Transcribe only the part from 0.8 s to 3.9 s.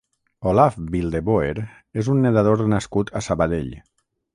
Wildeboer és un nedador nascut a Sabadell.